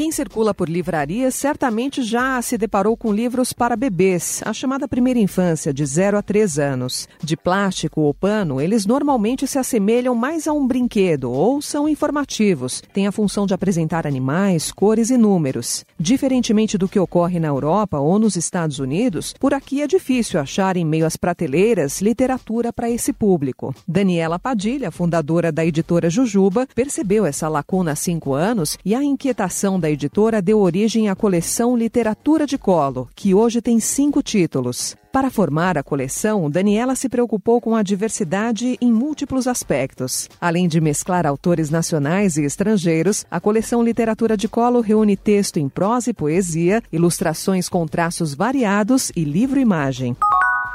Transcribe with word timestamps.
Quem 0.00 0.10
circula 0.10 0.54
por 0.54 0.66
livrarias 0.66 1.34
certamente 1.34 2.02
já 2.02 2.40
se 2.40 2.56
deparou 2.56 2.96
com 2.96 3.12
livros 3.12 3.52
para 3.52 3.76
bebês, 3.76 4.40
a 4.46 4.50
chamada 4.50 4.88
primeira 4.88 5.20
infância, 5.20 5.74
de 5.74 5.84
0 5.84 6.16
a 6.16 6.22
3 6.22 6.58
anos. 6.58 7.06
De 7.22 7.36
plástico 7.36 8.00
ou 8.00 8.14
pano, 8.14 8.62
eles 8.62 8.86
normalmente 8.86 9.46
se 9.46 9.58
assemelham 9.58 10.14
mais 10.14 10.48
a 10.48 10.54
um 10.54 10.66
brinquedo 10.66 11.30
ou 11.30 11.60
são 11.60 11.86
informativos. 11.86 12.82
Têm 12.94 13.06
a 13.06 13.12
função 13.12 13.44
de 13.44 13.52
apresentar 13.52 14.06
animais, 14.06 14.72
cores 14.72 15.10
e 15.10 15.18
números. 15.18 15.84
Diferentemente 15.98 16.78
do 16.78 16.88
que 16.88 16.98
ocorre 16.98 17.38
na 17.38 17.48
Europa 17.48 17.98
ou 17.98 18.18
nos 18.18 18.36
Estados 18.36 18.78
Unidos, 18.78 19.34
por 19.38 19.52
aqui 19.52 19.82
é 19.82 19.86
difícil 19.86 20.40
achar 20.40 20.78
em 20.78 20.84
meio 20.84 21.04
às 21.04 21.18
prateleiras 21.18 22.00
literatura 22.00 22.72
para 22.72 22.88
esse 22.88 23.12
público. 23.12 23.74
Daniela 23.86 24.38
Padilha, 24.38 24.90
fundadora 24.90 25.52
da 25.52 25.62
editora 25.62 26.08
Jujuba, 26.08 26.66
percebeu 26.74 27.26
essa 27.26 27.50
lacuna 27.50 27.92
há 27.92 27.96
cinco 27.96 28.32
anos 28.32 28.78
e 28.82 28.94
a 28.94 29.04
inquietação 29.04 29.78
da 29.78 29.89
editora 29.90 30.40
deu 30.40 30.58
origem 30.60 31.08
à 31.08 31.14
coleção 31.14 31.76
Literatura 31.76 32.46
de 32.46 32.56
Colo, 32.56 33.08
que 33.14 33.34
hoje 33.34 33.60
tem 33.60 33.78
cinco 33.78 34.22
títulos. 34.22 34.96
Para 35.12 35.30
formar 35.30 35.76
a 35.76 35.82
coleção, 35.82 36.48
Daniela 36.48 36.94
se 36.94 37.08
preocupou 37.08 37.60
com 37.60 37.74
a 37.74 37.82
diversidade 37.82 38.78
em 38.80 38.92
múltiplos 38.92 39.48
aspectos. 39.48 40.28
Além 40.40 40.68
de 40.68 40.80
mesclar 40.80 41.26
autores 41.26 41.68
nacionais 41.68 42.36
e 42.36 42.44
estrangeiros, 42.44 43.26
a 43.30 43.40
coleção 43.40 43.82
Literatura 43.82 44.36
de 44.36 44.48
Colo 44.48 44.80
reúne 44.80 45.16
texto 45.16 45.58
em 45.58 45.68
prosa 45.68 46.10
e 46.10 46.14
poesia, 46.14 46.80
ilustrações 46.92 47.68
com 47.68 47.86
traços 47.86 48.34
variados 48.34 49.10
e 49.16 49.24
livro-imagem. 49.24 50.16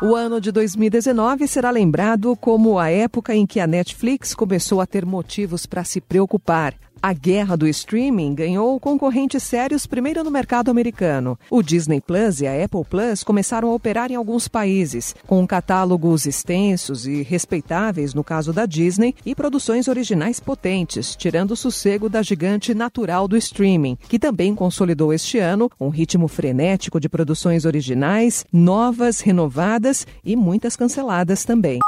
O 0.01 0.13
ano 0.13 0.41
de 0.41 0.51
2019 0.51 1.47
será 1.47 1.71
lembrado 1.71 2.35
como 2.35 2.77
a 2.77 2.89
época 2.89 3.33
em 3.33 3.45
que 3.45 3.61
a 3.61 3.65
Netflix 3.65 4.35
começou 4.35 4.81
a 4.81 4.85
ter 4.85 5.05
motivos 5.05 5.65
para 5.65 5.85
se 5.85 6.01
preocupar. 6.01 6.75
A 7.01 7.13
guerra 7.13 7.55
do 7.55 7.67
streaming 7.67 8.33
ganhou 8.33 8.79
concorrentes 8.79 9.43
sérios 9.43 9.85
primeiro 9.85 10.23
no 10.23 10.31
mercado 10.31 10.71
americano. 10.71 11.37
O 11.49 11.61
Disney 11.61 12.01
Plus 12.01 12.41
e 12.41 12.47
a 12.47 12.63
Apple 12.63 12.83
Plus 12.83 13.23
começaram 13.23 13.69
a 13.69 13.73
operar 13.73 14.11
em 14.11 14.15
alguns 14.15 14.47
países, 14.47 15.15
com 15.27 15.45
catálogos 15.45 16.25
extensos 16.25 17.05
e 17.05 17.21
respeitáveis 17.21 18.13
no 18.13 18.23
caso 18.23 18.51
da 18.51 18.65
Disney 18.65 19.13
e 19.25 19.35
produções 19.35 19.87
originais 19.87 20.39
potentes, 20.39 21.15
tirando 21.15 21.51
o 21.51 21.55
sossego 21.55 22.09
da 22.09 22.21
gigante 22.21 22.73
natural 22.73 23.27
do 23.27 23.37
streaming, 23.37 23.97
que 24.09 24.17
também 24.17 24.55
consolidou 24.55 25.13
este 25.13 25.37
ano 25.37 25.69
um 25.79 25.89
ritmo 25.89 26.27
frenético 26.27 26.99
de 26.99 27.07
produções 27.09 27.65
originais, 27.65 28.45
novas, 28.51 29.19
renovadas 29.19 30.07
e 30.23 30.35
muitas 30.35 30.75
canceladas 30.75 31.45
também. 31.45 31.79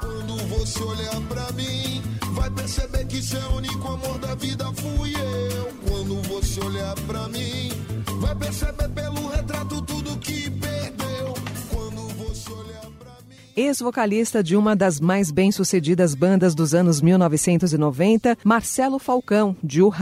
Quando 0.00 0.36
você 0.48 0.82
olhar 0.82 1.20
pra 1.28 1.52
mim, 1.52 2.02
vai 2.40 2.50
perceber 2.50 3.04
que 3.06 3.22
seu 3.22 3.50
único 3.54 3.86
amor 3.86 4.18
da 4.18 4.34
vida 4.34 4.64
fui 4.72 5.12
eu. 5.12 5.68
Quando 5.86 6.22
você 6.22 6.60
olhar 6.64 6.94
pra 7.06 7.28
mim, 7.28 7.70
vai 8.18 8.34
perceber 8.34 8.88
pelo 8.88 9.28
retrato 9.28 9.82
tudo 9.82 10.16
que 10.18 10.50
perdeu. 10.50 11.34
Quando 11.70 12.08
você 12.16 12.50
olhar 12.50 12.86
pra 12.98 13.12
mim. 13.28 13.36
Ex-vocalista 13.54 14.42
de 14.42 14.56
uma 14.56 14.74
das 14.74 14.98
mais 14.98 15.30
bem-sucedidas 15.30 16.14
bandas 16.14 16.54
dos 16.54 16.72
anos 16.72 17.02
1990, 17.02 18.38
Marcelo 18.42 18.98
Falcão, 18.98 19.54
de 19.62 19.82
O 19.82 19.92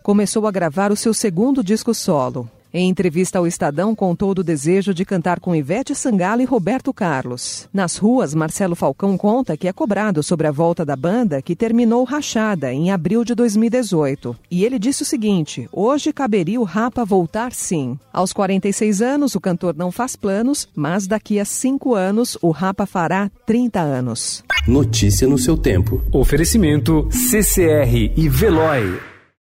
começou 0.00 0.46
a 0.46 0.52
gravar 0.52 0.92
o 0.92 0.96
seu 0.96 1.12
segundo 1.12 1.64
disco 1.64 1.92
solo. 1.92 2.48
Em 2.72 2.88
entrevista 2.88 3.38
ao 3.38 3.46
Estadão, 3.46 3.94
contou 3.94 4.34
do 4.34 4.44
desejo 4.44 4.92
de 4.92 5.04
cantar 5.04 5.40
com 5.40 5.56
Ivete 5.56 5.94
Sangalo 5.94 6.42
e 6.42 6.44
Roberto 6.44 6.92
Carlos. 6.92 7.66
Nas 7.72 7.96
ruas, 7.96 8.34
Marcelo 8.34 8.74
Falcão 8.74 9.16
conta 9.16 9.56
que 9.56 9.66
é 9.66 9.72
cobrado 9.72 10.22
sobre 10.22 10.46
a 10.46 10.50
volta 10.50 10.84
da 10.84 10.94
banda, 10.94 11.40
que 11.40 11.56
terminou 11.56 12.04
rachada 12.04 12.70
em 12.72 12.90
abril 12.90 13.24
de 13.24 13.34
2018. 13.34 14.36
E 14.50 14.64
ele 14.64 14.78
disse 14.78 15.02
o 15.02 15.06
seguinte: 15.06 15.66
hoje 15.72 16.12
caberia 16.12 16.60
o 16.60 16.64
Rapa 16.64 17.04
voltar 17.04 17.52
sim. 17.52 17.98
Aos 18.12 18.34
46 18.34 19.00
anos, 19.00 19.34
o 19.34 19.40
cantor 19.40 19.74
não 19.74 19.90
faz 19.90 20.14
planos, 20.14 20.68
mas 20.76 21.06
daqui 21.06 21.40
a 21.40 21.44
cinco 21.46 21.94
anos, 21.94 22.36
o 22.42 22.50
Rapa 22.50 22.84
fará 22.84 23.30
30 23.46 23.80
anos. 23.80 24.44
Notícia 24.66 25.26
no 25.26 25.38
seu 25.38 25.56
tempo. 25.56 26.02
Oferecimento 26.12 27.08
CCR 27.10 28.12
e 28.14 28.28
Veloy. 28.28 29.17